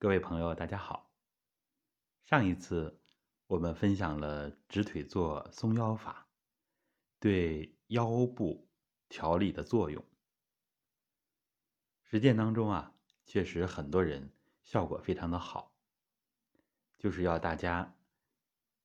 [0.00, 1.10] 各位朋友，大家好。
[2.24, 3.00] 上一次
[3.48, 6.28] 我们分享了直腿坐松腰法
[7.18, 8.68] 对腰部
[9.08, 10.04] 调理的作用。
[12.04, 12.94] 实践当中啊，
[13.26, 14.32] 确实很多人
[14.62, 15.74] 效果非常的好，
[16.96, 17.96] 就是要大家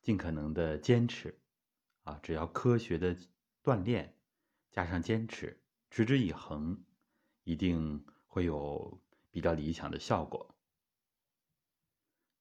[0.00, 1.38] 尽可能的坚持
[2.04, 3.14] 啊，只要科学的
[3.62, 4.16] 锻炼
[4.70, 6.82] 加上坚持，持之以恒，
[7.42, 8.98] 一定会有
[9.30, 10.53] 比较理想的效果。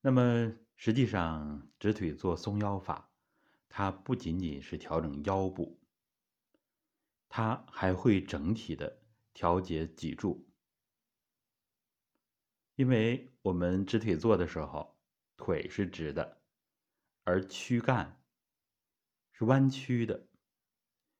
[0.05, 3.09] 那么，实际上，直腿坐松腰法，
[3.69, 5.79] 它不仅仅是调整腰部，
[7.29, 9.01] 它还会整体的
[9.33, 10.45] 调节脊柱。
[12.75, 14.99] 因为我们直腿坐的时候，
[15.37, 16.41] 腿是直的，
[17.23, 18.21] 而躯干
[19.31, 20.27] 是弯曲的，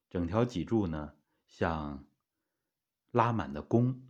[0.09, 1.15] 整条脊柱呢
[1.47, 2.05] 像
[3.11, 4.09] 拉满的弓。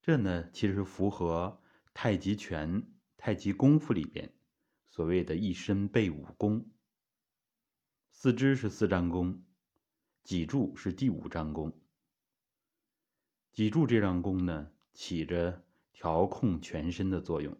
[0.00, 1.61] 这呢，其实符合。
[1.94, 4.34] 太极拳、太极功夫里边，
[4.88, 6.68] 所谓的一身背五功，
[8.10, 9.44] 四肢是四张弓，
[10.24, 11.78] 脊柱是第五张弓。
[13.52, 17.56] 脊柱这张弓呢，起着调控全身的作用。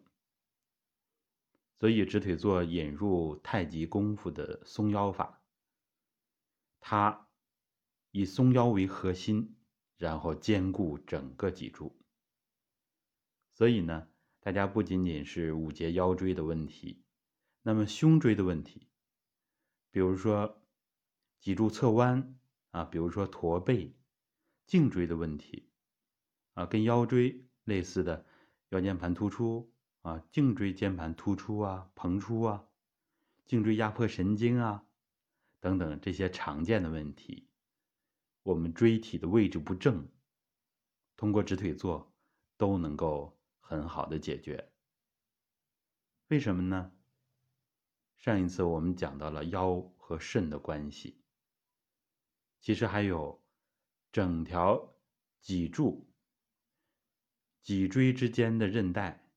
[1.79, 5.43] 所以直腿坐引入太极功夫的松腰法，
[6.79, 7.29] 它
[8.11, 9.55] 以松腰为核心，
[9.97, 11.95] 然后兼顾整个脊柱。
[13.53, 14.09] 所以呢。
[14.43, 17.01] 大家不仅仅是五节腰椎的问题，
[17.61, 18.89] 那么胸椎的问题，
[19.89, 20.61] 比如说
[21.39, 22.37] 脊柱侧弯
[22.71, 23.95] 啊，比如说驼背、
[24.65, 25.69] 颈椎的问题
[26.55, 28.25] 啊，跟腰椎类似的
[28.71, 29.71] 腰间盘突出
[30.01, 32.67] 啊、颈椎间盘突出啊、膨出啊、
[33.45, 34.83] 颈椎压迫神经啊
[35.61, 37.47] 等等这些常见的问题，
[38.43, 40.05] 我们椎体的位置不正，
[41.15, 42.13] 通过直腿坐
[42.57, 43.39] 都能够。
[43.65, 44.69] 很好的解决。
[46.27, 46.91] 为什么呢？
[48.17, 51.21] 上一次我们讲到了腰和肾的关系，
[52.59, 53.43] 其实还有
[54.11, 54.95] 整条
[55.41, 56.09] 脊柱、
[57.61, 59.29] 脊椎之间的韧带、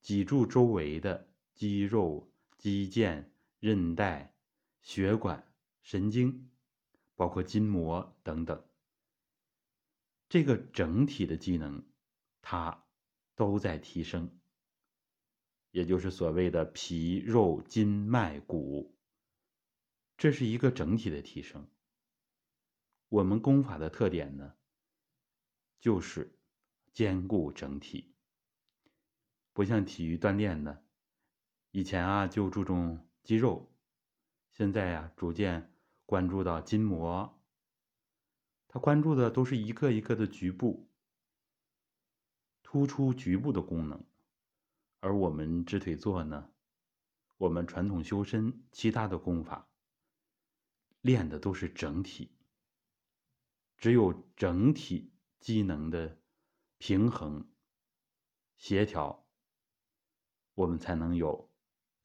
[0.00, 3.24] 脊柱周围的肌肉、肌腱、
[3.58, 4.34] 韧带、
[4.80, 6.50] 血管、神经，
[7.14, 8.64] 包括筋膜等等，
[10.28, 11.84] 这个整体的机能，
[12.40, 12.86] 它。
[13.42, 14.30] 都在提升，
[15.72, 18.96] 也就是所谓的皮肉筋脉骨，
[20.16, 21.68] 这是一个整体的提升。
[23.08, 24.54] 我们功法的特点呢，
[25.80, 26.38] 就是
[26.92, 28.14] 兼顾整体，
[29.52, 30.78] 不像体育锻炼呢，
[31.72, 33.74] 以前啊就注重肌肉，
[34.52, 35.74] 现在呀逐渐
[36.06, 37.42] 关注到筋膜，
[38.68, 40.91] 他关注的都是一个一个的局部。
[42.72, 44.02] 突出局部的功能，
[45.00, 46.50] 而我们直腿坐呢，
[47.36, 49.68] 我们传统修身其他的功法
[51.02, 52.30] 练的都是整体。
[53.76, 56.18] 只有整体机能的
[56.78, 57.46] 平衡、
[58.56, 59.26] 协调，
[60.54, 61.50] 我们才能有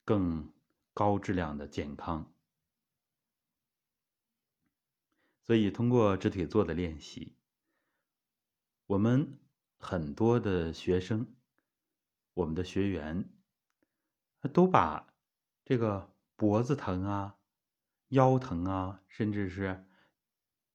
[0.04, 0.52] 更
[0.92, 2.30] 高质量的健康。
[5.40, 7.38] 所以，通过直腿坐的练习，
[8.84, 9.38] 我们。
[9.80, 11.26] 很多的学生，
[12.34, 13.30] 我们的学员，
[14.52, 15.14] 都把
[15.64, 17.36] 这个脖子疼啊、
[18.08, 19.86] 腰疼啊，甚至是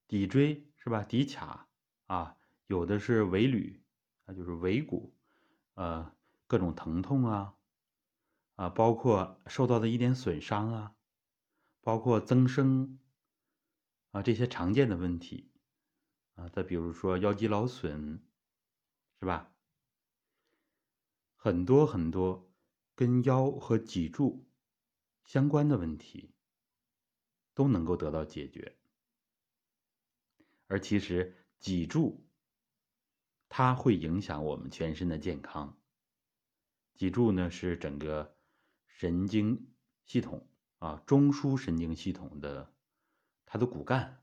[0.07, 1.65] 骶椎是吧、骶髂
[2.07, 2.37] 啊，
[2.67, 3.81] 有的是尾闾，
[4.25, 5.13] 那就是尾骨，
[5.75, 6.15] 呃，
[6.47, 7.55] 各种疼痛啊，
[8.55, 10.95] 啊，包括受到的一点损伤啊，
[11.81, 12.99] 包括增生
[14.11, 15.51] 啊这些常见的问题
[16.35, 18.23] 啊，再比如说腰肌劳损。
[19.23, 19.49] 是吧？
[21.37, 22.51] 很多很多
[22.93, 24.45] 跟腰和脊柱
[25.23, 26.33] 相关的问题
[27.53, 28.75] 都能够得到解决，
[30.67, 32.27] 而其实脊柱
[33.47, 35.77] 它会影响我们全身的健康。
[36.93, 38.35] 脊柱呢是整个
[38.85, 39.69] 神经
[40.03, 40.45] 系统
[40.79, 42.73] 啊，中枢神经系统的
[43.45, 44.21] 它的骨干，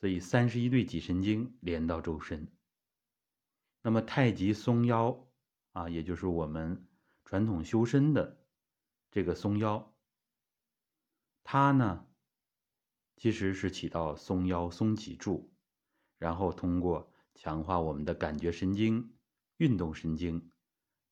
[0.00, 2.48] 所以三十一对脊神经连到周身。
[3.82, 5.28] 那么太极松腰
[5.72, 6.88] 啊，也就是我们
[7.24, 8.44] 传统修身的
[9.10, 9.94] 这个松腰，
[11.44, 12.06] 它呢
[13.16, 15.52] 其实是起到松腰松脊柱，
[16.18, 19.14] 然后通过强化我们的感觉神经、
[19.56, 20.50] 运动神经，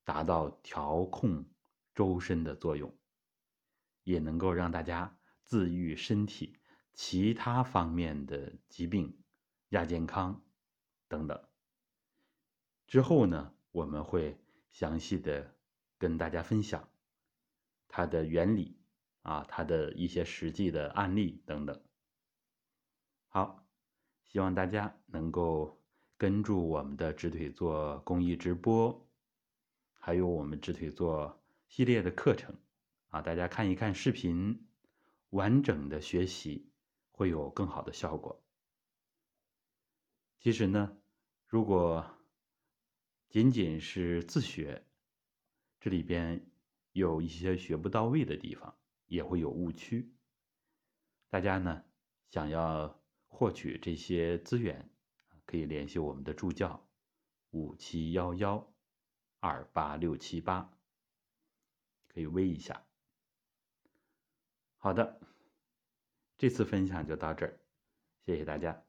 [0.05, 1.45] 达到调控
[1.95, 2.97] 周身的作用，
[4.03, 6.59] 也能够让大家自愈身体
[6.93, 9.23] 其他方面的疾病、
[9.71, 10.45] 亚健康
[11.09, 11.49] 等等。
[12.87, 14.38] 之后呢，我们会
[14.71, 15.55] 详细的
[15.99, 16.88] 跟大家分享
[17.88, 18.79] 它的原理
[19.23, 21.83] 啊，它的一些实际的案例等等。
[23.29, 23.67] 好，
[24.25, 25.83] 希望大家能够
[26.17, 29.09] 跟住我们的直腿坐公益直播，
[29.93, 32.56] 还有我们直腿坐系列的课程
[33.09, 34.67] 啊，大家看一看视频，
[35.31, 36.71] 完整的学习
[37.11, 38.41] 会有更好的效果。
[40.38, 40.97] 其实呢，
[41.47, 42.09] 如果
[43.28, 44.87] 仅仅是自学，
[45.81, 46.46] 这里边
[46.93, 48.75] 有一些学不到位的地方，
[49.06, 50.12] 也会有误区。
[51.28, 51.84] 大家呢
[52.31, 54.88] 想要获取这些资源，
[55.44, 56.88] 可以联系我们的助教
[57.50, 58.73] 五七幺幺
[59.40, 60.73] 二八六七八，
[62.08, 62.87] 可以微一下。
[64.78, 65.20] 好的，
[66.38, 67.58] 这次分享就到这儿，
[68.25, 68.86] 谢谢大家。